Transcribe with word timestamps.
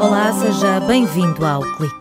Olá, 0.00 0.32
seja 0.32 0.80
bem-vindo 0.80 1.46
ao 1.46 1.62
Clique. 1.76 1.94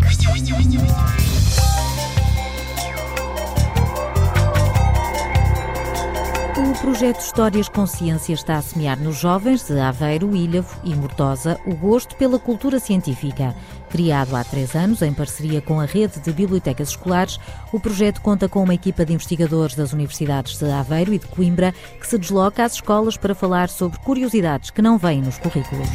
O 6.58 6.82
projeto 6.82 7.20
Histórias 7.20 7.70
Consciência 7.70 8.34
está 8.34 8.58
a 8.58 8.62
semear 8.64 9.00
nos 9.00 9.18
jovens 9.18 9.68
de 9.68 9.80
Aveiro, 9.80 10.36
Ilhavo 10.36 10.76
e 10.84 10.96
Mortosa 10.96 11.60
o 11.68 11.76
gosto 11.76 12.16
pela 12.16 12.40
cultura 12.40 12.80
científica. 12.80 13.56
Criado 13.96 14.36
há 14.36 14.44
três 14.44 14.76
anos 14.76 15.02
em 15.02 15.14
parceria 15.14 15.62
com 15.62 15.80
a 15.80 15.86
rede 15.86 16.20
de 16.20 16.34
bibliotecas 16.34 16.90
escolares, 16.90 17.40
o 17.72 17.80
projeto 17.80 18.20
conta 18.20 18.50
com 18.50 18.62
uma 18.62 18.74
equipa 18.74 19.06
de 19.06 19.14
investigadores 19.14 19.74
das 19.74 19.94
universidades 19.94 20.60
de 20.60 20.70
Aveiro 20.70 21.14
e 21.14 21.18
de 21.18 21.26
Coimbra 21.28 21.74
que 21.98 22.06
se 22.06 22.18
desloca 22.18 22.66
às 22.66 22.74
escolas 22.74 23.16
para 23.16 23.34
falar 23.34 23.70
sobre 23.70 23.98
curiosidades 24.00 24.70
que 24.70 24.82
não 24.82 24.98
vêm 24.98 25.22
nos 25.22 25.38
currículos. 25.38 25.88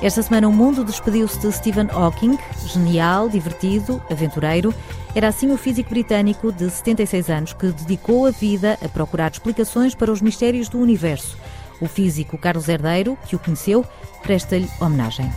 Esta 0.00 0.22
semana 0.22 0.46
o 0.46 0.52
mundo 0.52 0.84
despediu-se 0.84 1.40
de 1.40 1.50
Stephen 1.50 1.88
Hawking, 1.90 2.38
genial, 2.68 3.28
divertido, 3.28 4.00
aventureiro. 4.08 4.72
Era 5.16 5.26
assim 5.26 5.50
o 5.50 5.56
físico 5.56 5.90
britânico 5.90 6.52
de 6.52 6.70
76 6.70 7.28
anos 7.28 7.52
que 7.52 7.72
dedicou 7.72 8.26
a 8.26 8.30
vida 8.30 8.78
a 8.80 8.88
procurar 8.88 9.32
explicações 9.32 9.96
para 9.96 10.12
os 10.12 10.22
mistérios 10.22 10.68
do 10.68 10.78
universo. 10.78 11.36
O 11.80 11.88
físico 11.88 12.38
Carlos 12.38 12.68
Herdeiro, 12.68 13.18
que 13.26 13.34
o 13.34 13.38
conheceu, 13.40 13.84
presta-lhe 14.22 14.70
homenagem. 14.80 15.28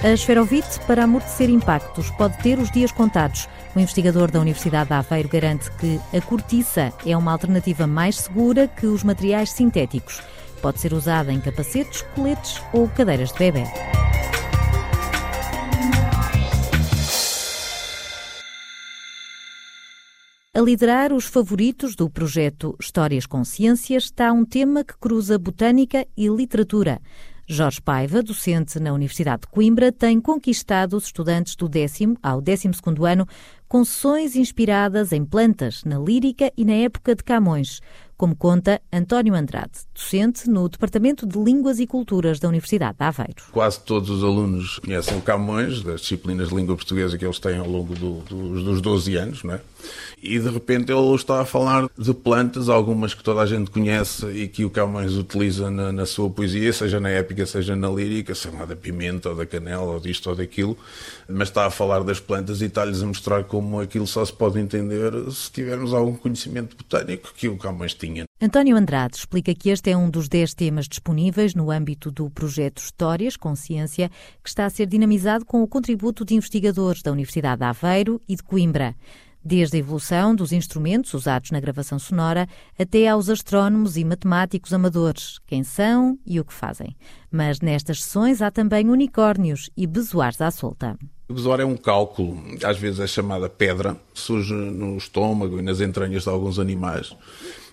A 0.00 0.12
esferovite, 0.12 0.78
para 0.86 1.02
amortecer 1.02 1.50
impactos, 1.50 2.08
pode 2.12 2.38
ter 2.38 2.56
os 2.60 2.70
dias 2.70 2.92
contados. 2.92 3.48
O 3.74 3.80
investigador 3.80 4.30
da 4.30 4.40
Universidade 4.40 4.90
de 4.90 4.94
Aveiro 4.94 5.28
garante 5.28 5.68
que 5.72 6.00
a 6.16 6.20
cortiça 6.20 6.92
é 7.04 7.16
uma 7.16 7.32
alternativa 7.32 7.84
mais 7.84 8.14
segura 8.14 8.68
que 8.68 8.86
os 8.86 9.02
materiais 9.02 9.50
sintéticos. 9.50 10.22
Pode 10.62 10.78
ser 10.78 10.92
usada 10.92 11.32
em 11.32 11.40
capacetes, 11.40 12.02
coletes 12.14 12.62
ou 12.72 12.88
cadeiras 12.88 13.32
de 13.32 13.38
bebê. 13.40 13.64
A 20.54 20.60
liderar 20.60 21.12
os 21.12 21.24
favoritos 21.24 21.96
do 21.96 22.08
projeto 22.08 22.76
Histórias 22.80 23.26
Consciências 23.26 24.04
está 24.04 24.32
um 24.32 24.44
tema 24.44 24.84
que 24.84 24.96
cruza 24.96 25.36
botânica 25.38 26.06
e 26.16 26.28
literatura. 26.28 27.00
Jorge 27.50 27.80
Paiva, 27.80 28.22
docente 28.22 28.78
na 28.78 28.92
Universidade 28.92 29.40
de 29.40 29.46
Coimbra, 29.46 29.90
tem 29.90 30.20
conquistado 30.20 30.94
os 30.98 31.06
estudantes 31.06 31.56
do 31.56 31.66
décimo 31.66 32.14
ao 32.22 32.42
décimo 32.42 32.74
segundo 32.74 33.06
ano 33.06 33.26
com 33.66 33.82
sessões 33.82 34.36
inspiradas 34.36 35.12
em 35.12 35.24
plantas, 35.24 35.82
na 35.82 35.98
lírica 35.98 36.52
e 36.54 36.62
na 36.62 36.74
época 36.74 37.14
de 37.14 37.24
Camões, 37.24 37.80
como 38.18 38.34
conta 38.34 38.82
António 38.92 39.32
Andrade, 39.32 39.70
docente 39.94 40.50
no 40.50 40.68
Departamento 40.68 41.24
de 41.24 41.38
Línguas 41.38 41.78
e 41.78 41.86
Culturas 41.86 42.40
da 42.40 42.48
Universidade 42.48 42.98
de 42.98 43.04
Aveiro. 43.04 43.44
Quase 43.52 43.78
todos 43.78 44.10
os 44.10 44.24
alunos 44.24 44.80
conhecem 44.80 45.16
o 45.16 45.22
Camões, 45.22 45.82
das 45.82 46.00
disciplinas 46.00 46.48
de 46.48 46.54
língua 46.56 46.74
portuguesa 46.74 47.16
que 47.16 47.24
eles 47.24 47.38
têm 47.38 47.58
ao 47.58 47.68
longo 47.68 47.94
do, 47.94 48.14
do, 48.22 48.64
dos 48.64 48.80
12 48.80 49.14
anos, 49.14 49.44
não 49.44 49.54
é? 49.54 49.60
E 50.20 50.36
de 50.36 50.48
repente 50.48 50.90
ele 50.90 51.14
está 51.14 51.40
a 51.40 51.44
falar 51.44 51.88
de 51.96 52.12
plantas, 52.12 52.68
algumas 52.68 53.14
que 53.14 53.22
toda 53.22 53.40
a 53.40 53.46
gente 53.46 53.70
conhece 53.70 54.26
e 54.26 54.48
que 54.48 54.64
o 54.64 54.70
Camões 54.70 55.14
utiliza 55.14 55.70
na, 55.70 55.92
na 55.92 56.04
sua 56.04 56.28
poesia, 56.28 56.72
seja 56.72 56.98
na 56.98 57.10
épica, 57.10 57.46
seja 57.46 57.76
na 57.76 57.88
lírica, 57.88 58.34
seja 58.34 58.66
da 58.66 58.74
pimenta 58.74 59.28
ou 59.28 59.36
da 59.36 59.46
canela 59.46 59.92
ou 59.92 60.00
disto 60.00 60.28
ou 60.28 60.34
daquilo, 60.34 60.76
mas 61.28 61.48
está 61.48 61.66
a 61.66 61.70
falar 61.70 62.02
das 62.02 62.18
plantas 62.18 62.60
e 62.60 62.64
está-lhes 62.64 63.00
a 63.00 63.06
mostrar 63.06 63.44
como 63.44 63.80
aquilo 63.80 64.08
só 64.08 64.24
se 64.24 64.32
pode 64.32 64.58
entender 64.58 65.12
se 65.30 65.52
tivermos 65.52 65.94
algum 65.94 66.16
conhecimento 66.16 66.76
botânico 66.76 67.32
que 67.36 67.48
o 67.48 67.56
Camões 67.56 67.94
tinha 67.94 68.07
tinha. 68.08 68.24
António 68.40 68.76
Andrade 68.76 69.16
explica 69.16 69.54
que 69.54 69.70
este 69.70 69.90
é 69.90 69.96
um 69.96 70.08
dos 70.08 70.28
10 70.28 70.54
temas 70.54 70.88
disponíveis 70.88 71.54
no 71.54 71.70
âmbito 71.70 72.10
do 72.10 72.30
projeto 72.30 72.78
Histórias 72.78 73.36
Consciência, 73.36 74.10
que 74.42 74.48
está 74.48 74.64
a 74.64 74.70
ser 74.70 74.86
dinamizado 74.86 75.44
com 75.44 75.62
o 75.62 75.68
contributo 75.68 76.24
de 76.24 76.34
investigadores 76.34 77.02
da 77.02 77.12
Universidade 77.12 77.58
de 77.58 77.64
Aveiro 77.64 78.20
e 78.28 78.34
de 78.34 78.42
Coimbra. 78.42 78.94
Desde 79.44 79.76
a 79.76 79.80
evolução 79.80 80.34
dos 80.34 80.52
instrumentos 80.52 81.14
usados 81.14 81.52
na 81.52 81.60
gravação 81.60 81.98
sonora 81.98 82.48
até 82.78 83.06
aos 83.06 83.28
astrónomos 83.28 83.96
e 83.96 84.04
matemáticos 84.04 84.72
amadores, 84.72 85.38
quem 85.46 85.62
são 85.62 86.18
e 86.26 86.40
o 86.40 86.44
que 86.44 86.52
fazem. 86.52 86.96
Mas 87.30 87.60
nestas 87.60 88.02
sessões 88.02 88.42
há 88.42 88.50
também 88.50 88.90
unicórnios 88.90 89.70
e 89.76 89.86
bezoares 89.86 90.40
à 90.40 90.50
solta. 90.50 90.98
O 91.28 91.34
bezoar 91.34 91.60
é 91.60 91.64
um 91.64 91.76
cálculo, 91.76 92.42
às 92.64 92.78
vezes 92.78 93.00
é 93.00 93.06
chamada 93.06 93.50
pedra, 93.50 93.96
surge 94.14 94.54
no 94.54 94.96
estômago 94.96 95.58
e 95.58 95.62
nas 95.62 95.80
entranhas 95.80 96.22
de 96.22 96.28
alguns 96.30 96.58
animais 96.58 97.14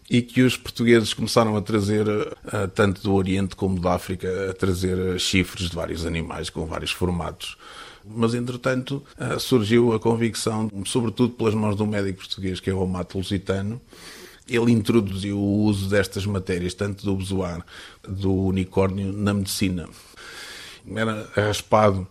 e 0.10 0.22
que 0.22 0.42
os 0.42 0.56
portugueses 0.56 1.14
começaram 1.14 1.56
a 1.56 1.62
trazer, 1.62 2.06
eh, 2.08 2.68
tanto 2.76 3.02
do 3.02 3.14
Oriente 3.14 3.56
como 3.56 3.80
da 3.80 3.94
África, 3.94 4.52
a 4.52 4.54
trazer 4.54 4.98
eh, 4.98 5.18
chifres 5.18 5.70
de 5.70 5.76
vários 5.76 6.06
animais 6.06 6.50
com 6.50 6.66
vários 6.66 6.92
formatos. 6.92 7.58
Mas, 8.06 8.36
entretanto, 8.36 9.02
eh, 9.18 9.40
surgiu 9.40 9.94
a 9.94 10.00
convicção, 10.00 10.70
sobretudo 10.86 11.34
pelas 11.34 11.56
mãos 11.56 11.76
de 11.76 11.82
um 11.82 11.88
médico 11.88 12.20
português, 12.20 12.60
que 12.60 12.70
é 12.70 12.74
o 12.74 12.84
Amato 12.84 13.18
Lusitano, 13.18 13.82
ele 14.48 14.72
introduziu 14.72 15.40
o 15.40 15.64
uso 15.64 15.90
destas 15.90 16.24
matérias, 16.26 16.76
tanto 16.76 17.04
do 17.04 17.16
bezoar, 17.16 17.66
do 18.08 18.32
unicórnio, 18.32 19.12
na 19.12 19.34
medicina. 19.34 19.90
Era 20.96 21.28
raspado 21.36 22.08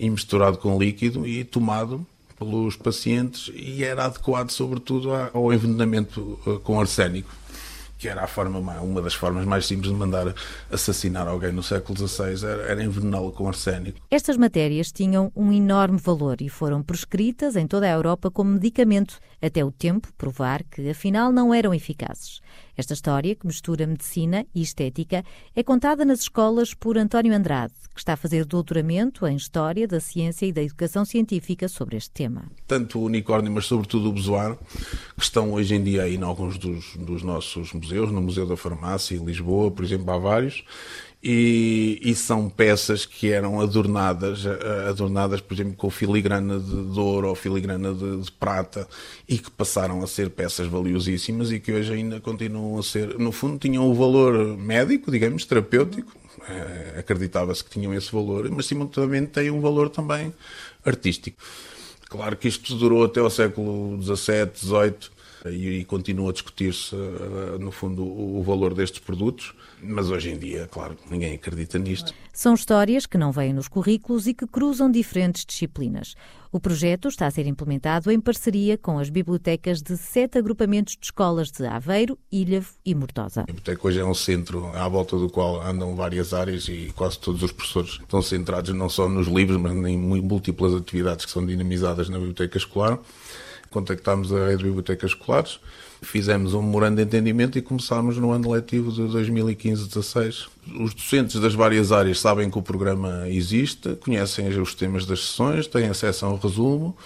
e 0.00 0.08
misturado 0.08 0.56
com 0.56 0.78
líquido 0.78 1.26
e 1.26 1.44
tomado 1.44 2.06
pelos 2.38 2.74
pacientes 2.74 3.52
e 3.54 3.84
era 3.84 4.06
adequado, 4.06 4.50
sobretudo, 4.50 5.10
ao 5.12 5.52
envenenamento 5.52 6.40
eh, 6.46 6.58
com 6.64 6.80
arsénico 6.80 7.30
que 8.00 8.08
era 8.08 8.24
a 8.24 8.26
forma, 8.26 8.58
uma 8.80 9.02
das 9.02 9.12
formas 9.12 9.44
mais 9.44 9.66
simples 9.66 9.92
de 9.92 9.94
mandar 9.94 10.34
assassinar 10.72 11.28
alguém 11.28 11.52
no 11.52 11.62
século 11.62 12.08
XVI, 12.08 12.46
era, 12.46 12.62
era 12.62 12.82
envenená-lo 12.82 13.30
com 13.30 13.46
arsénico. 13.46 14.00
Estas 14.10 14.38
matérias 14.38 14.90
tinham 14.90 15.30
um 15.36 15.52
enorme 15.52 15.98
valor 15.98 16.40
e 16.40 16.48
foram 16.48 16.82
prescritas 16.82 17.56
em 17.56 17.66
toda 17.66 17.86
a 17.86 17.90
Europa 17.90 18.30
como 18.30 18.52
medicamento, 18.52 19.20
até 19.42 19.62
o 19.62 19.70
tempo 19.70 20.08
provar 20.16 20.64
que 20.64 20.88
afinal 20.88 21.30
não 21.30 21.52
eram 21.52 21.74
eficazes. 21.74 22.40
Esta 22.80 22.94
história, 22.94 23.34
que 23.34 23.46
mistura 23.46 23.86
medicina 23.86 24.46
e 24.54 24.62
estética, 24.62 25.22
é 25.54 25.62
contada 25.62 26.02
nas 26.02 26.20
escolas 26.20 26.72
por 26.72 26.96
António 26.96 27.34
Andrade, 27.34 27.74
que 27.92 28.00
está 28.00 28.14
a 28.14 28.16
fazer 28.16 28.46
doutoramento 28.46 29.26
em 29.26 29.36
História 29.36 29.86
da 29.86 30.00
Ciência 30.00 30.46
e 30.46 30.52
da 30.52 30.62
Educação 30.62 31.04
Científica 31.04 31.68
sobre 31.68 31.98
este 31.98 32.10
tema. 32.10 32.44
Tanto 32.66 32.98
o 32.98 33.04
unicórnio, 33.04 33.52
mas 33.52 33.66
sobretudo 33.66 34.08
o 34.08 34.12
bezoar, 34.14 34.56
que 35.14 35.22
estão 35.22 35.52
hoje 35.52 35.74
em 35.74 35.84
dia 35.84 36.04
aí 36.04 36.16
em 36.16 36.22
alguns 36.22 36.56
dos, 36.56 36.96
dos 36.96 37.22
nossos 37.22 37.70
museus, 37.74 38.10
no 38.10 38.22
Museu 38.22 38.46
da 38.46 38.56
Farmácia 38.56 39.14
em 39.14 39.22
Lisboa, 39.26 39.70
por 39.70 39.84
exemplo, 39.84 40.10
há 40.10 40.16
vários, 40.16 40.64
e, 41.22 42.00
e, 42.02 42.14
são 42.14 42.48
peças 42.48 43.04
que 43.04 43.30
eram 43.30 43.60
adornadas, 43.60 44.46
eh, 44.46 44.88
adornadas, 44.88 45.42
por 45.42 45.52
exemplo, 45.52 45.74
com 45.74 45.90
filigrana 45.90 46.58
de, 46.58 46.92
de 46.92 46.98
ouro 46.98 47.28
ou 47.28 47.34
filigrana 47.34 47.92
de, 47.92 48.22
de, 48.22 48.32
prata 48.32 48.88
e 49.28 49.36
que 49.36 49.50
passaram 49.50 50.02
a 50.02 50.06
ser 50.06 50.30
peças 50.30 50.66
valiosíssimas 50.66 51.52
e 51.52 51.60
que 51.60 51.72
hoje 51.72 51.92
ainda 51.92 52.20
continuam 52.20 52.78
a 52.78 52.82
ser, 52.82 53.18
no 53.18 53.32
fundo, 53.32 53.58
tinham 53.58 53.86
o 53.86 53.94
valor 53.94 54.56
médico, 54.56 55.10
digamos, 55.10 55.44
terapêutico, 55.44 56.10
é, 56.48 57.00
acreditava-se 57.00 57.62
que 57.62 57.68
tinham 57.68 57.92
esse 57.92 58.10
valor, 58.10 58.48
mas 58.50 58.64
simultaneamente 58.64 59.32
têm 59.32 59.50
um 59.50 59.60
valor 59.60 59.90
também 59.90 60.32
artístico. 60.82 61.36
Claro 62.08 62.34
que 62.34 62.48
isto 62.48 62.74
durou 62.76 63.04
até 63.04 63.20
o 63.20 63.28
século 63.28 64.02
XVII, 64.02 64.50
XVIII 64.54 65.19
e, 65.46 65.80
e 65.80 65.84
continua 65.84 66.30
a 66.30 66.32
discutir-se, 66.32 66.94
eh, 66.94 67.58
no 67.58 67.70
fundo, 67.70 68.02
o, 68.02 68.40
o 68.40 68.42
valor 68.42 68.74
destes 68.74 69.00
produtos 69.00 69.54
mas 69.82 70.10
hoje 70.10 70.30
em 70.30 70.38
dia, 70.38 70.68
claro, 70.70 70.96
ninguém 71.10 71.34
acredita 71.34 71.78
nisto. 71.78 72.12
São 72.32 72.54
histórias 72.54 73.06
que 73.06 73.18
não 73.18 73.32
vêm 73.32 73.52
nos 73.52 73.68
currículos 73.68 74.26
e 74.26 74.34
que 74.34 74.46
cruzam 74.46 74.90
diferentes 74.90 75.44
disciplinas. 75.44 76.14
O 76.52 76.58
projeto 76.58 77.08
está 77.08 77.26
a 77.26 77.30
ser 77.30 77.46
implementado 77.46 78.10
em 78.10 78.20
parceria 78.20 78.76
com 78.76 78.98
as 78.98 79.08
bibliotecas 79.08 79.82
de 79.82 79.96
sete 79.96 80.38
agrupamentos 80.38 80.96
de 80.96 81.06
escolas 81.06 81.50
de 81.50 81.66
Aveiro, 81.66 82.18
Ilhavo 82.30 82.70
e 82.84 82.94
Mortosa. 82.94 83.42
A 83.42 83.44
biblioteca 83.44 83.86
hoje 83.86 84.00
é 84.00 84.04
um 84.04 84.14
centro 84.14 84.66
à 84.74 84.88
volta 84.88 85.16
do 85.16 85.28
qual 85.28 85.62
andam 85.62 85.94
várias 85.94 86.34
áreas 86.34 86.68
e 86.68 86.92
quase 86.94 87.18
todos 87.18 87.42
os 87.42 87.52
professores 87.52 87.98
estão 88.00 88.20
centrados 88.22 88.74
não 88.74 88.88
só 88.88 89.08
nos 89.08 89.28
livros, 89.28 89.60
mas 89.60 89.72
em 89.72 89.96
múltiplas 89.98 90.74
atividades 90.74 91.24
que 91.24 91.30
são 91.30 91.44
dinamizadas 91.44 92.08
na 92.08 92.18
biblioteca 92.18 92.58
escolar. 92.58 92.98
Contactámos 93.70 94.32
a 94.32 94.46
rede 94.46 94.58
de 94.58 94.64
bibliotecas 94.64 95.12
escolares 95.12 95.60
Fizemos 96.02 96.54
um 96.54 96.62
memorando 96.62 96.96
de 96.96 97.02
entendimento 97.02 97.58
e 97.58 97.62
começámos 97.62 98.16
no 98.16 98.32
ano 98.32 98.50
letivo 98.50 98.90
de 98.90 99.02
2015-16. 99.02 100.48
Os 100.80 100.94
docentes 100.94 101.38
das 101.38 101.54
várias 101.54 101.92
áreas 101.92 102.18
sabem 102.18 102.50
que 102.50 102.58
o 102.58 102.62
programa 102.62 103.28
existe, 103.28 103.96
conhecem 103.96 104.48
os 104.58 104.74
temas 104.74 105.04
das 105.04 105.20
sessões, 105.20 105.66
têm 105.66 105.88
acesso 105.88 106.24
ao 106.24 106.38
resumo 106.38 106.96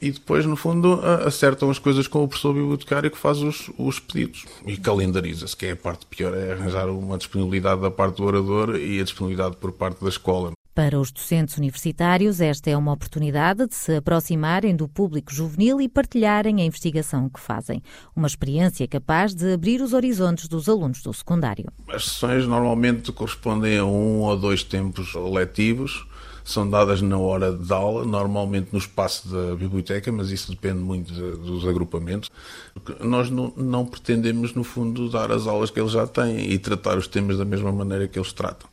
e 0.00 0.12
depois, 0.12 0.46
no 0.46 0.54
fundo, 0.54 1.00
acertam 1.26 1.68
as 1.68 1.80
coisas 1.80 2.06
com 2.06 2.22
o 2.22 2.28
professor 2.28 2.54
bibliotecário 2.54 3.10
que 3.10 3.18
faz 3.18 3.38
os, 3.38 3.70
os 3.76 3.98
pedidos 3.98 4.44
e 4.64 4.76
calendariza-se, 4.76 5.56
que 5.56 5.66
é 5.66 5.72
a 5.72 5.76
parte 5.76 6.06
pior, 6.06 6.32
é 6.36 6.52
arranjar 6.52 6.88
uma 6.88 7.18
disponibilidade 7.18 7.80
da 7.80 7.90
parte 7.90 8.18
do 8.18 8.24
orador 8.24 8.76
e 8.76 9.00
a 9.00 9.04
disponibilidade 9.04 9.56
por 9.56 9.72
parte 9.72 10.00
da 10.00 10.08
escola. 10.08 10.52
Para 10.74 10.98
os 10.98 11.12
docentes 11.12 11.56
universitários, 11.56 12.40
esta 12.40 12.68
é 12.68 12.76
uma 12.76 12.92
oportunidade 12.92 13.68
de 13.68 13.76
se 13.76 13.94
aproximarem 13.94 14.74
do 14.74 14.88
público 14.88 15.32
juvenil 15.32 15.80
e 15.80 15.88
partilharem 15.88 16.60
a 16.60 16.64
investigação 16.64 17.28
que 17.28 17.38
fazem. 17.38 17.80
Uma 18.16 18.26
experiência 18.26 18.88
capaz 18.88 19.36
de 19.36 19.52
abrir 19.52 19.80
os 19.80 19.92
horizontes 19.92 20.48
dos 20.48 20.68
alunos 20.68 21.00
do 21.00 21.14
secundário. 21.14 21.66
As 21.86 22.06
sessões 22.06 22.44
normalmente 22.44 23.12
correspondem 23.12 23.78
a 23.78 23.84
um 23.84 24.22
ou 24.22 24.36
dois 24.36 24.64
tempos 24.64 25.14
letivos 25.14 26.08
são 26.44 26.68
dadas 26.68 27.00
na 27.00 27.16
hora 27.16 27.50
de 27.50 27.72
aula, 27.72 28.04
normalmente 28.04 28.68
no 28.70 28.78
espaço 28.78 29.26
da 29.28 29.54
biblioteca, 29.54 30.12
mas 30.12 30.30
isso 30.30 30.50
depende 30.50 30.78
muito 30.78 31.10
de, 31.10 31.38
dos 31.38 31.66
agrupamentos. 31.66 32.30
Nós 33.00 33.30
não, 33.30 33.50
não, 33.56 33.86
pretendemos, 33.86 34.52
no 34.52 34.62
fundo, 34.62 35.08
dar 35.08 35.32
as 35.32 35.46
aulas 35.46 35.70
que 35.70 35.80
eles 35.80 35.92
já 35.92 36.06
têm 36.06 36.50
e 36.50 36.58
tratar 36.58 36.98
os 36.98 37.08
temas 37.08 37.38
da 37.38 37.46
mesma 37.46 37.72
maneira 37.72 38.06
que 38.06 38.18
eles 38.18 38.30
tratam. 38.30 38.68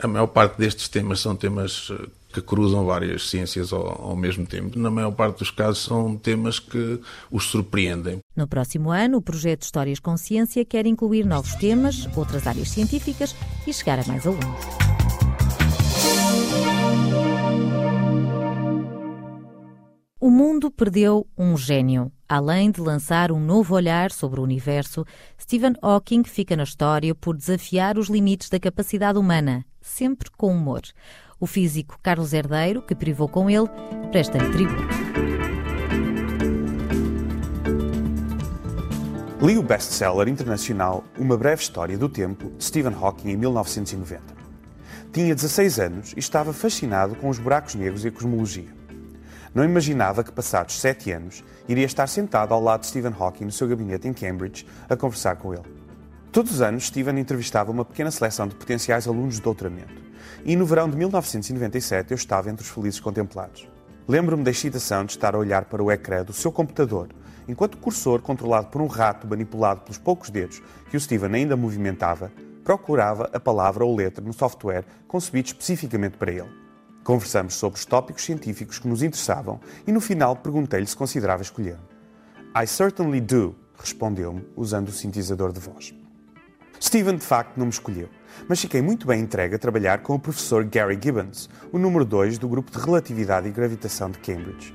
A 0.00 0.06
maior 0.06 0.28
parte 0.28 0.58
destes 0.58 0.88
temas 0.88 1.18
são 1.18 1.34
temas 1.34 1.88
eh, 1.90 2.06
que 2.32 2.40
cruzam 2.40 2.84
várias 2.84 3.28
ciências 3.28 3.72
ao, 3.72 4.10
ao, 4.10 4.16
mesmo 4.16 4.46
tempo. 4.46 4.78
Na 4.78 4.92
maior 4.92 5.10
parte 5.10 5.40
dos 5.40 5.50
casos, 5.50 5.82
são 5.82 6.16
temas 6.16 6.60
que 6.60 7.00
os 7.28 7.46
surpreendem. 7.46 8.20
No 8.36 8.46
próximo 8.46 8.92
ano, 8.92 9.18
o 9.18 9.22
projeto 9.22 9.62
Histórias 9.62 9.98
com 9.98 10.16
Ciência 10.16 10.64
quer 10.64 10.86
incluir 10.86 11.26
novos 11.26 11.56
temas, 11.56 12.08
outras 12.16 12.46
áreas 12.46 12.70
científicas 12.70 13.34
e 13.66 13.74
chegar 13.74 13.98
a 13.98 14.06
mais 14.06 14.24
alunos. 14.24 14.44
O 20.20 20.30
mundo 20.30 20.70
perdeu 20.70 21.26
um 21.36 21.56
gênio. 21.56 22.12
Além 22.28 22.70
de 22.70 22.80
lançar 22.80 23.32
um 23.32 23.40
novo 23.40 23.74
olhar 23.74 24.12
sobre 24.12 24.38
o 24.38 24.42
universo, 24.42 25.04
Stephen 25.40 25.72
Hawking 25.80 26.22
fica 26.22 26.54
na 26.54 26.64
história 26.64 27.14
por 27.14 27.36
desafiar 27.36 27.98
os 27.98 28.08
limites 28.08 28.50
da 28.50 28.60
capacidade 28.60 29.18
humana, 29.18 29.64
sempre 29.88 30.30
com 30.30 30.52
humor. 30.52 30.82
O 31.40 31.46
físico 31.46 31.98
Carlos 32.02 32.32
Herdeiro, 32.32 32.82
que 32.82 32.94
privou 32.94 33.28
com 33.28 33.48
ele, 33.48 33.68
presta-lhe 34.10 34.50
tributo. 34.50 35.08
Li 39.40 39.56
o 39.56 39.62
best-seller 39.62 40.28
internacional 40.28 41.04
Uma 41.16 41.36
Breve 41.36 41.62
História 41.62 41.96
do 41.96 42.08
Tempo, 42.08 42.50
de 42.58 42.64
Stephen 42.64 42.92
Hawking, 42.92 43.30
em 43.30 43.36
1990. 43.36 44.20
Tinha 45.12 45.34
16 45.34 45.78
anos 45.78 46.12
e 46.16 46.18
estava 46.18 46.52
fascinado 46.52 47.14
com 47.14 47.28
os 47.28 47.38
buracos 47.38 47.76
negros 47.76 48.04
e 48.04 48.08
a 48.08 48.12
cosmologia. 48.12 48.68
Não 49.54 49.64
imaginava 49.64 50.24
que, 50.24 50.32
passados 50.32 50.80
sete 50.80 51.12
anos, 51.12 51.42
iria 51.68 51.86
estar 51.86 52.06
sentado 52.08 52.52
ao 52.52 52.60
lado 52.60 52.80
de 52.80 52.88
Stephen 52.88 53.14
Hawking 53.18 53.44
no 53.44 53.52
seu 53.52 53.68
gabinete 53.68 54.08
em 54.08 54.12
Cambridge 54.12 54.66
a 54.88 54.96
conversar 54.96 55.36
com 55.36 55.54
ele. 55.54 55.77
Todos 56.38 56.52
os 56.52 56.60
anos, 56.60 56.86
Stephen 56.86 57.18
entrevistava 57.18 57.72
uma 57.72 57.84
pequena 57.84 58.12
seleção 58.12 58.46
de 58.46 58.54
potenciais 58.54 59.08
alunos 59.08 59.34
de 59.34 59.42
doutoramento. 59.42 60.00
E 60.44 60.54
no 60.54 60.64
verão 60.64 60.88
de 60.88 60.96
1997 60.96 62.12
eu 62.12 62.14
estava 62.14 62.48
entre 62.48 62.62
os 62.62 62.70
felizes 62.70 63.00
contemplados. 63.00 63.68
Lembro-me 64.06 64.44
da 64.44 64.52
excitação 64.52 65.04
de 65.04 65.10
estar 65.10 65.34
a 65.34 65.38
olhar 65.38 65.64
para 65.64 65.82
o 65.82 65.90
ecrã 65.90 66.22
do 66.22 66.32
seu 66.32 66.52
computador, 66.52 67.08
enquanto 67.48 67.74
o 67.74 67.78
cursor, 67.78 68.22
controlado 68.22 68.68
por 68.68 68.80
um 68.80 68.86
rato 68.86 69.26
manipulado 69.26 69.80
pelos 69.80 69.98
poucos 69.98 70.30
dedos 70.30 70.62
que 70.88 70.96
o 70.96 71.00
Stephen 71.00 71.34
ainda 71.34 71.56
movimentava, 71.56 72.30
procurava 72.62 73.28
a 73.32 73.40
palavra 73.40 73.84
ou 73.84 73.96
letra 73.96 74.24
no 74.24 74.32
software 74.32 74.84
concebido 75.08 75.48
especificamente 75.48 76.18
para 76.18 76.30
ele. 76.30 76.48
Conversamos 77.02 77.54
sobre 77.54 77.80
os 77.80 77.84
tópicos 77.84 78.22
científicos 78.22 78.78
que 78.78 78.86
nos 78.86 79.02
interessavam 79.02 79.58
e 79.84 79.90
no 79.90 80.00
final 80.00 80.36
perguntei-lhe 80.36 80.86
se 80.86 80.94
considerava 80.94 81.42
escolher. 81.42 81.78
I 82.54 82.64
certainly 82.64 83.20
do, 83.20 83.56
respondeu-me, 83.76 84.46
usando 84.54 84.90
o 84.90 84.92
sintetizador 84.92 85.52
de 85.52 85.58
voz. 85.58 85.97
Stephen 86.80 87.16
de 87.16 87.24
facto 87.24 87.56
não 87.56 87.66
me 87.66 87.72
escolheu, 87.72 88.08
mas 88.48 88.60
fiquei 88.60 88.80
muito 88.80 89.06
bem 89.06 89.20
entregue 89.20 89.56
a 89.56 89.58
trabalhar 89.58 89.98
com 89.98 90.14
o 90.14 90.18
professor 90.18 90.64
Gary 90.64 90.98
Gibbons, 91.02 91.50
o 91.72 91.78
número 91.78 92.04
2 92.04 92.38
do 92.38 92.48
grupo 92.48 92.70
de 92.70 92.78
relatividade 92.78 93.48
e 93.48 93.50
gravitação 93.50 94.10
de 94.10 94.18
Cambridge. 94.18 94.74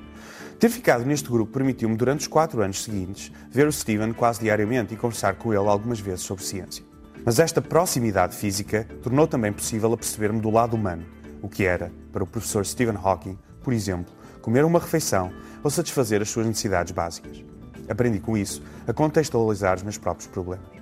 Ter 0.60 0.70
ficado 0.70 1.06
neste 1.06 1.30
grupo 1.30 1.52
permitiu-me, 1.52 1.96
durante 1.96 2.22
os 2.22 2.28
quatro 2.28 2.62
anos 2.62 2.84
seguintes, 2.84 3.32
ver 3.50 3.68
o 3.68 3.72
Stephen 3.72 4.14
quase 4.14 4.42
diariamente 4.42 4.94
e 4.94 4.98
conversar 4.98 5.36
com 5.36 5.54
ele 5.54 5.68
algumas 5.68 6.00
vezes 6.00 6.22
sobre 6.22 6.44
ciência. 6.44 6.84
Mas 7.26 7.40
esta 7.40 7.62
proximidade 7.62 8.36
física 8.36 8.88
tornou 9.02 9.28
também 9.28 9.54
possível 9.54 9.94
aperceber-me 9.94 10.42
do 10.42 10.50
lado 10.50 10.76
humano 10.76 11.06
o 11.42 11.50
que 11.50 11.66
era, 11.66 11.92
para 12.12 12.24
o 12.24 12.28
professor 12.28 12.66
Stephen 12.66 12.98
Hawking, 13.02 13.38
por 13.62 13.74
exemplo, 13.74 14.14
comer 14.42 14.64
uma 14.64 14.80
refeição 14.80 15.32
ou 15.62 15.70
satisfazer 15.70 16.22
as 16.22 16.30
suas 16.30 16.48
necessidades 16.48 16.94
básicas. 16.94 17.44
Aprendi 17.90 18.20
com 18.20 18.38
isso 18.38 18.64
a 18.88 18.94
contextualizar 18.94 19.76
os 19.76 19.84
meus 19.84 19.98
próprios 19.98 20.28
problemas. 20.28 20.73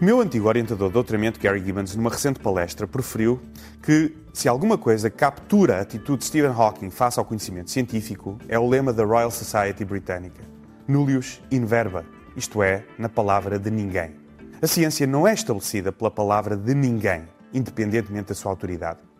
Meu 0.00 0.20
antigo 0.20 0.48
orientador 0.48 0.88
de 0.88 0.94
doutoramento, 0.94 1.38
Gary 1.38 1.62
Gibbons, 1.62 1.94
numa 1.94 2.08
recente 2.08 2.40
palestra, 2.40 2.86
proferiu 2.86 3.38
que 3.82 4.16
se 4.32 4.48
alguma 4.48 4.78
coisa 4.78 5.10
captura 5.10 5.76
a 5.76 5.80
atitude 5.82 6.20
de 6.20 6.24
Stephen 6.24 6.52
Hawking 6.52 6.90
face 6.90 7.18
ao 7.18 7.24
conhecimento 7.24 7.70
científico, 7.70 8.38
é 8.48 8.58
o 8.58 8.66
lema 8.66 8.92
da 8.92 9.04
Royal 9.04 9.30
Society 9.30 9.84
Britânica: 9.84 10.42
Nullius 10.88 11.42
in 11.50 11.66
verba, 11.66 12.06
isto 12.34 12.62
é, 12.62 12.84
na 12.98 13.08
palavra 13.08 13.58
de 13.58 13.70
ninguém. 13.70 14.16
A 14.62 14.66
ciência 14.66 15.06
não 15.06 15.28
é 15.28 15.34
estabelecida 15.34 15.92
pela 15.92 16.10
palavra 16.10 16.56
de 16.56 16.74
ninguém, 16.74 17.28
independentemente 17.52 18.28
da 18.28 18.34
sua 18.34 18.50
autoridade 18.50 19.10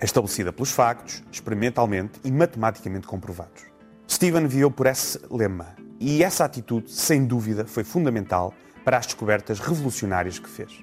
é 0.00 0.04
estabelecida 0.04 0.52
pelos 0.52 0.70
factos, 0.70 1.22
experimentalmente 1.30 2.20
e 2.24 2.30
matematicamente 2.30 3.06
comprovados. 3.06 3.64
Stephen 4.08 4.46
viu 4.46 4.70
por 4.70 4.86
esse 4.86 5.20
lema 5.30 5.74
e 6.00 6.22
essa 6.22 6.44
atitude, 6.44 6.90
sem 6.90 7.24
dúvida, 7.26 7.66
foi 7.66 7.82
fundamental 7.82 8.54
para 8.88 8.96
as 8.96 9.04
descobertas 9.04 9.60
revolucionárias 9.60 10.38
que 10.38 10.48
fez. 10.48 10.82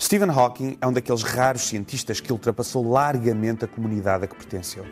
Stephen 0.00 0.30
Hawking 0.30 0.78
é 0.80 0.86
um 0.86 0.92
daqueles 0.94 1.22
raros 1.22 1.68
cientistas 1.68 2.18
que 2.18 2.32
ultrapassou 2.32 2.90
largamente 2.90 3.66
a 3.66 3.68
comunidade 3.68 4.24
a 4.24 4.26
que 4.26 4.34
pertenceu. 4.34 4.86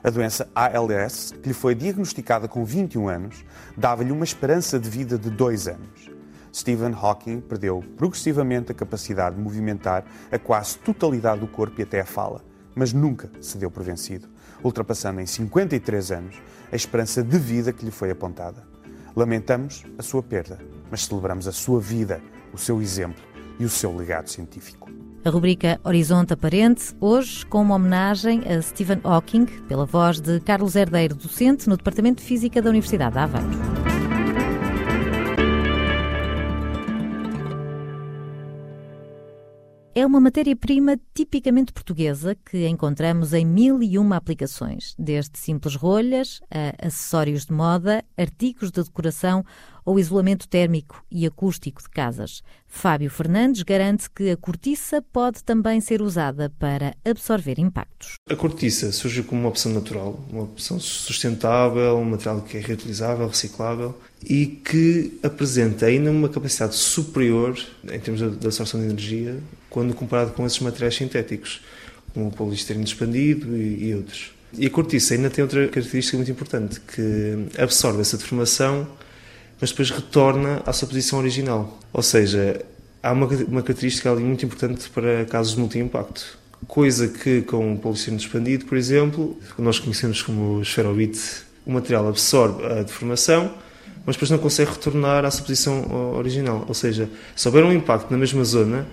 A 0.00 0.08
doença 0.08 0.48
ALS, 0.54 1.34
que 1.42 1.48
lhe 1.48 1.52
foi 1.52 1.74
diagnosticada 1.74 2.46
com 2.46 2.64
21 2.64 3.08
anos, 3.08 3.44
dava-lhe 3.76 4.12
uma 4.12 4.22
esperança 4.22 4.78
de 4.78 4.88
vida 4.88 5.18
de 5.18 5.30
dois 5.30 5.66
anos. 5.66 6.08
Stephen 6.54 6.94
Hawking 6.94 7.40
perdeu 7.40 7.82
progressivamente 7.96 8.70
a 8.70 8.74
capacidade 8.76 9.34
de 9.34 9.42
movimentar 9.42 10.04
a 10.30 10.38
quase 10.38 10.78
totalidade 10.78 11.40
do 11.40 11.48
corpo 11.48 11.80
e 11.80 11.82
até 11.82 12.02
a 12.02 12.06
fala, 12.06 12.44
mas 12.72 12.92
nunca 12.92 13.28
se 13.40 13.58
deu 13.58 13.68
por 13.68 13.82
vencido, 13.82 14.28
ultrapassando 14.62 15.20
em 15.20 15.26
53 15.26 16.12
anos 16.12 16.40
a 16.70 16.76
esperança 16.76 17.20
de 17.20 17.36
vida 17.36 17.72
que 17.72 17.84
lhe 17.84 17.90
foi 17.90 18.12
apontada. 18.12 18.62
Lamentamos 19.16 19.84
a 19.98 20.02
sua 20.02 20.22
perda, 20.22 20.58
mas 20.90 21.04
celebramos 21.04 21.46
a 21.48 21.52
sua 21.52 21.80
vida, 21.80 22.20
o 22.52 22.58
seu 22.58 22.80
exemplo 22.80 23.22
e 23.58 23.64
o 23.64 23.68
seu 23.68 23.94
legado 23.94 24.28
científico. 24.28 24.90
A 25.24 25.28
rubrica 25.28 25.78
Horizonte 25.84 26.32
Aparente, 26.32 26.94
hoje 26.98 27.44
com 27.44 27.60
uma 27.60 27.74
homenagem 27.74 28.42
a 28.48 28.62
Stephen 28.62 29.00
Hawking, 29.04 29.44
pela 29.68 29.84
voz 29.84 30.18
de 30.18 30.40
Carlos 30.40 30.76
Herdeiro, 30.76 31.14
docente 31.14 31.68
no 31.68 31.76
Departamento 31.76 32.22
de 32.22 32.28
Física 32.28 32.62
da 32.62 32.70
Universidade 32.70 33.12
de 33.12 33.18
Aveiro. 33.18 33.69
É 39.92 40.06
uma 40.06 40.20
matéria-prima 40.20 41.00
tipicamente 41.12 41.72
portuguesa 41.72 42.36
que 42.48 42.68
encontramos 42.68 43.32
em 43.32 43.44
mil 43.44 43.82
e 43.82 43.98
uma 43.98 44.14
aplicações, 44.14 44.94
desde 44.96 45.36
simples 45.36 45.74
rolhas 45.74 46.40
a 46.48 46.86
acessórios 46.86 47.44
de 47.44 47.52
moda, 47.52 48.04
artigos 48.16 48.70
de 48.70 48.84
decoração 48.84 49.44
ou 49.84 49.98
isolamento 49.98 50.46
térmico 50.46 51.04
e 51.10 51.26
acústico 51.26 51.82
de 51.82 51.88
casas. 51.88 52.40
Fábio 52.68 53.10
Fernandes 53.10 53.64
garante 53.64 54.08
que 54.08 54.30
a 54.30 54.36
cortiça 54.36 55.02
pode 55.12 55.42
também 55.42 55.80
ser 55.80 56.00
usada 56.00 56.48
para 56.56 56.94
absorver 57.04 57.58
impactos. 57.58 58.14
A 58.30 58.36
cortiça 58.36 58.92
surge 58.92 59.24
como 59.24 59.40
uma 59.40 59.48
opção 59.48 59.72
natural, 59.72 60.24
uma 60.30 60.44
opção 60.44 60.78
sustentável, 60.78 61.96
um 61.96 62.04
material 62.04 62.42
que 62.42 62.58
é 62.58 62.60
reutilizável, 62.60 63.26
reciclável 63.26 64.00
e 64.22 64.46
que 64.46 65.18
apresenta 65.20 65.86
ainda 65.86 66.12
uma 66.12 66.28
capacidade 66.28 66.76
superior 66.76 67.58
em 67.82 67.98
termos 67.98 68.20
de 68.20 68.46
absorção 68.46 68.78
de 68.78 68.86
energia 68.86 69.42
quando 69.70 69.94
comparado 69.94 70.32
com 70.32 70.44
esses 70.44 70.58
materiais 70.58 70.96
sintéticos, 70.96 71.62
como 72.12 72.28
o 72.28 72.30
poliestireno 72.30 72.84
expandido 72.84 73.56
e, 73.56 73.88
e 73.88 73.94
outros. 73.94 74.32
E 74.52 74.66
a 74.66 74.70
cortiça 74.70 75.14
ainda 75.14 75.30
tem 75.30 75.42
outra 75.42 75.68
característica 75.68 76.16
muito 76.16 76.30
importante, 76.30 76.80
que 76.80 77.46
absorve 77.56 78.00
essa 78.00 78.18
deformação, 78.18 78.86
mas 79.60 79.70
depois 79.70 79.90
retorna 79.90 80.60
à 80.66 80.72
sua 80.72 80.88
posição 80.88 81.20
original. 81.20 81.78
Ou 81.92 82.02
seja, 82.02 82.60
há 83.02 83.12
uma, 83.12 83.26
uma 83.26 83.62
característica 83.62 84.10
ali 84.10 84.24
muito 84.24 84.44
importante 84.44 84.90
para 84.90 85.24
casos 85.26 85.54
de 85.54 85.60
multi-impacto. 85.60 86.38
Coisa 86.66 87.08
que 87.08 87.42
com 87.42 87.74
o 87.74 87.78
poliestireno 87.78 88.20
expandido, 88.20 88.66
por 88.66 88.76
exemplo, 88.76 89.38
nós 89.56 89.78
conhecemos 89.78 90.20
como 90.20 90.60
esferovite, 90.60 91.20
o 91.64 91.72
material 91.72 92.08
absorve 92.08 92.64
a 92.66 92.82
deformação, 92.82 93.54
mas 94.04 94.16
depois 94.16 94.30
não 94.30 94.38
consegue 94.38 94.70
retornar 94.70 95.24
à 95.24 95.30
sua 95.30 95.44
posição 95.44 96.14
original. 96.16 96.64
Ou 96.66 96.74
seja, 96.74 97.08
se 97.36 97.46
houver 97.46 97.64
um 97.64 97.72
impacto 97.72 98.10
na 98.10 98.18
mesma 98.18 98.42
zona, 98.44 98.86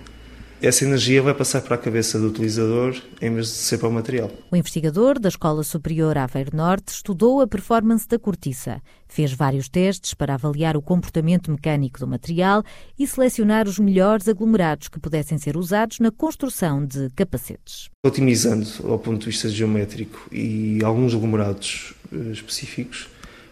essa 0.60 0.84
energia 0.84 1.22
vai 1.22 1.34
passar 1.34 1.62
para 1.62 1.76
a 1.76 1.78
cabeça 1.78 2.18
do 2.18 2.28
utilizador 2.28 3.00
em 3.20 3.32
vez 3.32 3.46
de 3.46 3.52
ser 3.52 3.78
para 3.78 3.88
o 3.88 3.92
material. 3.92 4.30
O 4.50 4.56
investigador 4.56 5.18
da 5.18 5.28
Escola 5.28 5.62
Superior 5.62 6.18
Aveiro 6.18 6.56
Norte 6.56 6.88
estudou 6.88 7.40
a 7.40 7.46
performance 7.46 8.08
da 8.08 8.18
cortiça, 8.18 8.82
fez 9.06 9.32
vários 9.32 9.68
testes 9.68 10.14
para 10.14 10.34
avaliar 10.34 10.76
o 10.76 10.82
comportamento 10.82 11.50
mecânico 11.50 12.00
do 12.00 12.08
material 12.08 12.62
e 12.98 13.06
selecionar 13.06 13.68
os 13.68 13.78
melhores 13.78 14.28
aglomerados 14.28 14.88
que 14.88 14.98
pudessem 14.98 15.38
ser 15.38 15.56
usados 15.56 16.00
na 16.00 16.10
construção 16.10 16.84
de 16.84 17.08
capacetes. 17.10 17.88
Otimizando 18.04 18.66
ao 18.84 18.98
ponto 18.98 19.20
de 19.20 19.26
vista 19.26 19.48
geométrico 19.48 20.28
e 20.32 20.80
alguns 20.84 21.14
aglomerados 21.14 21.94
eh, 22.12 22.32
específicos, 22.32 23.08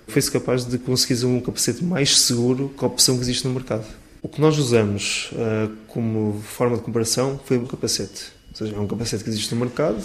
foi-se 0.09 0.31
capaz 0.31 0.65
de 0.65 0.79
conseguir 0.79 1.25
um 1.25 1.41
capacete 1.41 1.85
mais 1.85 2.19
seguro 2.19 2.73
que 2.77 2.85
a 2.85 2.89
opção 2.89 3.17
que 3.17 3.23
existe 3.23 3.47
no 3.47 3.55
mercado. 3.55 3.87
O 4.26 4.28
que 4.28 4.40
nós 4.40 4.59
usamos 4.59 5.30
uh, 5.35 5.73
como 5.87 6.42
forma 6.42 6.76
de 6.76 6.83
comparação 6.83 7.38
foi 7.45 7.59
o 7.59 7.64
capacete. 7.64 8.33
Ou 8.50 8.56
seja, 8.56 8.75
é 8.75 8.80
um 8.80 8.87
capacete 8.88 9.23
que 9.23 9.30
existe 9.30 9.54
no 9.54 9.61
mercado, 9.61 10.02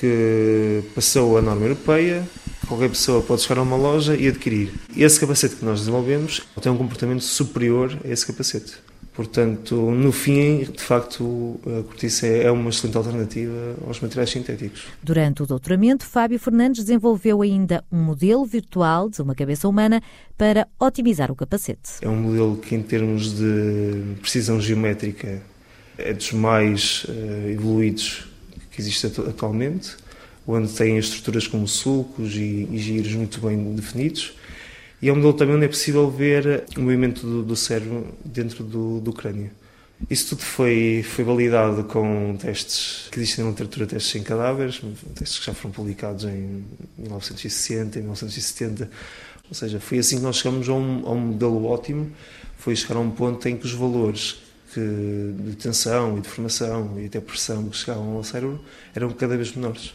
que 0.00 0.82
passou 0.94 1.36
a 1.36 1.42
norma 1.42 1.66
europeia, 1.66 2.26
qualquer 2.66 2.88
pessoa 2.88 3.20
pode 3.20 3.42
chegar 3.42 3.58
a 3.60 3.62
uma 3.62 3.76
loja 3.76 4.16
e 4.16 4.26
adquirir. 4.26 4.72
Esse 4.96 5.20
capacete 5.20 5.56
que 5.56 5.64
nós 5.66 5.80
desenvolvemos 5.80 6.40
tem 6.62 6.72
um 6.72 6.78
comportamento 6.78 7.22
superior 7.22 7.94
a 8.02 8.08
esse 8.08 8.26
capacete. 8.26 8.76
Portanto, 9.20 9.74
no 9.74 10.12
fim, 10.12 10.60
de 10.64 10.82
facto, 10.82 11.60
a 11.66 11.82
cortiça 11.82 12.26
é 12.26 12.50
uma 12.50 12.70
excelente 12.70 12.96
alternativa 12.96 13.76
aos 13.86 14.00
materiais 14.00 14.30
sintéticos. 14.30 14.86
Durante 15.02 15.42
o 15.42 15.46
doutoramento, 15.46 16.06
Fábio 16.06 16.38
Fernandes 16.38 16.84
desenvolveu 16.84 17.42
ainda 17.42 17.84
um 17.92 17.98
modelo 17.98 18.46
virtual 18.46 19.10
de 19.10 19.20
uma 19.20 19.34
cabeça 19.34 19.68
humana 19.68 20.00
para 20.38 20.66
otimizar 20.80 21.30
o 21.30 21.36
capacete. 21.36 21.98
É 22.00 22.08
um 22.08 22.16
modelo 22.16 22.56
que, 22.56 22.74
em 22.74 22.80
termos 22.80 23.34
de 23.34 24.16
precisão 24.22 24.58
geométrica, 24.58 25.42
é 25.98 26.14
dos 26.14 26.32
mais 26.32 27.04
uh, 27.04 27.50
evoluídos 27.50 28.26
que 28.70 28.80
existe 28.80 29.06
atualmente, 29.06 29.98
onde 30.46 30.72
tem 30.72 30.96
estruturas 30.96 31.46
como 31.46 31.68
sulcos 31.68 32.34
e 32.34 32.66
giros 32.78 33.12
muito 33.12 33.38
bem 33.38 33.74
definidos 33.74 34.39
e 35.02 35.08
é 35.08 35.12
um 35.12 35.16
modelo 35.16 35.34
também 35.34 35.56
onde 35.56 35.64
é 35.64 35.68
possível 35.68 36.10
ver 36.10 36.64
o 36.76 36.80
movimento 36.80 37.26
do, 37.26 37.42
do 37.42 37.56
cérebro 37.56 38.06
dentro 38.24 38.62
do, 38.62 39.00
do 39.00 39.12
crânio. 39.12 39.50
Isso 40.08 40.30
tudo 40.30 40.42
foi, 40.42 41.04
foi 41.06 41.24
validado 41.24 41.84
com 41.84 42.36
testes 42.38 43.08
que 43.10 43.18
existem 43.18 43.44
na 43.44 43.50
literatura, 43.50 43.86
testes 43.86 44.14
em 44.14 44.22
cadáveres, 44.22 44.80
testes 45.14 45.38
que 45.38 45.46
já 45.46 45.54
foram 45.54 45.72
publicados 45.72 46.24
em 46.24 46.64
1960, 46.96 47.98
em 47.98 48.02
1970. 48.02 48.90
Ou 49.48 49.54
seja, 49.54 49.80
foi 49.80 49.98
assim 49.98 50.16
que 50.16 50.22
nós 50.22 50.36
chegamos 50.36 50.68
a 50.68 50.72
um, 50.72 51.06
a 51.06 51.10
um 51.10 51.18
modelo 51.18 51.66
ótimo, 51.66 52.10
foi 52.56 52.74
chegar 52.76 52.96
a 52.96 53.00
um 53.00 53.10
ponto 53.10 53.46
em 53.48 53.56
que 53.56 53.66
os 53.66 53.72
valores 53.72 54.38
que, 54.72 54.80
de 55.44 55.56
tensão 55.56 56.16
e 56.16 56.20
de 56.20 56.28
formação 56.28 56.98
e 56.98 57.06
até 57.06 57.20
pressão 57.20 57.68
que 57.68 57.76
chegavam 57.76 58.16
ao 58.16 58.24
cérebro 58.24 58.60
eram 58.94 59.10
cada 59.10 59.36
vez 59.36 59.54
menores. 59.54 59.92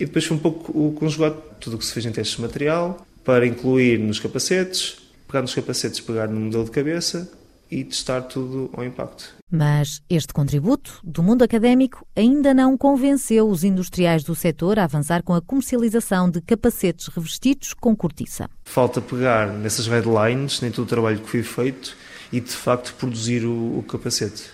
E 0.00 0.06
depois 0.06 0.24
foi 0.24 0.36
um 0.36 0.40
pouco 0.40 0.72
o 0.72 0.92
conjugado, 0.92 1.36
tudo 1.60 1.76
o 1.76 1.78
que 1.78 1.84
se 1.84 1.92
fez 1.92 2.06
em 2.06 2.12
testes 2.12 2.36
de 2.36 2.42
material, 2.42 3.06
para 3.28 3.46
incluir 3.46 3.98
nos 3.98 4.18
capacetes, 4.18 4.96
pegar 5.26 5.42
nos 5.42 5.54
capacetes, 5.54 6.00
pegar 6.00 6.28
no 6.28 6.40
modelo 6.40 6.64
de 6.64 6.70
cabeça 6.70 7.30
e 7.70 7.84
testar 7.84 8.22
tudo 8.22 8.70
ao 8.72 8.82
impacto. 8.82 9.34
Mas 9.50 10.00
este 10.08 10.32
contributo 10.32 10.98
do 11.04 11.22
mundo 11.22 11.44
académico 11.44 12.06
ainda 12.16 12.54
não 12.54 12.74
convenceu 12.74 13.46
os 13.46 13.64
industriais 13.64 14.24
do 14.24 14.34
setor 14.34 14.78
a 14.78 14.84
avançar 14.84 15.22
com 15.22 15.34
a 15.34 15.42
comercialização 15.42 16.30
de 16.30 16.40
capacetes 16.40 17.08
revestidos 17.08 17.74
com 17.74 17.94
cortiça. 17.94 18.48
Falta 18.64 18.98
pegar 18.98 19.52
nessas 19.52 19.86
headlines, 19.86 20.62
nem 20.62 20.70
todo 20.70 20.86
o 20.86 20.88
trabalho 20.88 21.20
que 21.20 21.28
foi 21.28 21.42
feito, 21.42 21.94
e 22.32 22.40
de 22.40 22.52
facto 22.52 22.94
produzir 22.94 23.44
o, 23.44 23.78
o 23.78 23.82
capacete. 23.82 24.44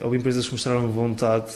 Houve 0.00 0.16
empresas 0.16 0.46
que 0.46 0.52
mostraram 0.52 0.88
vontade 0.92 1.52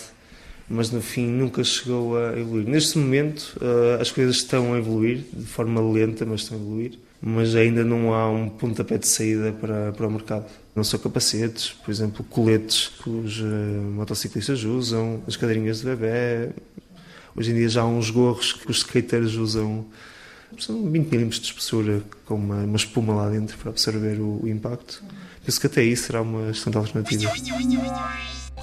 mas 0.68 0.90
no 0.90 1.00
fim 1.00 1.26
nunca 1.26 1.64
chegou 1.64 2.18
a 2.18 2.38
evoluir. 2.38 2.68
Neste 2.68 2.98
momento 2.98 3.56
uh, 3.60 4.00
as 4.00 4.10
coisas 4.10 4.36
estão 4.36 4.74
a 4.74 4.78
evoluir, 4.78 5.24
de 5.32 5.46
forma 5.46 5.80
lenta, 5.80 6.26
mas 6.26 6.42
estão 6.42 6.58
a 6.58 6.60
evoluir, 6.60 6.98
mas 7.20 7.54
ainda 7.54 7.82
não 7.82 8.12
há 8.12 8.30
um 8.30 8.48
pontapé 8.48 8.98
de 8.98 9.08
saída 9.08 9.52
para, 9.52 9.92
para 9.92 10.06
o 10.06 10.10
mercado. 10.10 10.46
Não 10.76 10.84
são 10.84 11.00
capacetes, 11.00 11.70
por 11.70 11.90
exemplo, 11.90 12.24
coletes 12.24 12.92
que 13.02 13.08
os 13.08 13.40
uh, 13.40 13.44
motociclistas 13.94 14.62
usam, 14.62 15.22
as 15.26 15.36
cadeirinhas 15.36 15.78
de 15.80 15.86
bebê. 15.86 16.50
Hoje 17.34 17.52
em 17.52 17.54
dia 17.54 17.68
já 17.68 17.82
há 17.82 17.86
uns 17.86 18.10
gorros 18.10 18.52
que 18.52 18.70
os 18.70 18.78
skaters 18.78 19.34
usam, 19.34 19.86
são 20.58 20.90
20 20.90 21.12
mm 21.12 21.28
de 21.28 21.46
espessura, 21.46 22.02
com 22.26 22.34
uma, 22.34 22.64
uma, 22.64 22.76
espuma 22.76 23.14
lá 23.14 23.30
dentro 23.30 23.56
para 23.58 23.70
absorver 23.70 24.20
o, 24.20 24.40
o 24.42 24.48
impacto. 24.48 25.02
Penso 25.44 25.60
que 25.60 25.66
até 25.66 25.82
isso 25.82 26.04
será 26.04 26.20
uma 26.20 26.50
excelente 26.50 26.76
alternativa. 26.76 27.32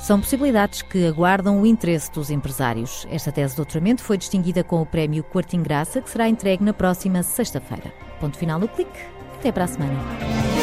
São 0.06 0.22
possibilidades 0.22 0.84
que 0.84 1.08
aguardam 1.08 1.60
o 1.60 1.66
interesse 1.66 2.12
dos 2.12 2.30
empresários. 2.30 3.08
Esta 3.10 3.32
tese 3.32 3.54
de 3.54 3.58
doutoramento 3.58 4.04
foi 4.04 4.20
distinguida 4.20 4.64
com 4.64 4.80
o 4.80 4.86
prémio 4.86 5.24
Quarto 5.24 5.58
Graça, 5.58 6.00
que 6.00 6.08
será 6.08 6.30
entregue 6.30 6.64
na 6.64 6.74
próxima 6.74 7.24
sexta-feira. 7.24 7.92
Ponto 8.20 8.38
final 8.38 8.60
no 8.60 8.68
clique. 8.68 9.00
Até 9.40 9.52
para 9.52 9.64
a 9.64 9.68
semana. 9.68 10.55